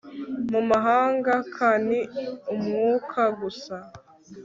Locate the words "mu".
0.51-0.61